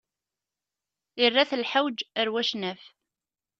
Irra-t 1.23 1.51
lḥewj 1.61 1.97
ar 2.19 2.27
wacnaf. 2.33 2.81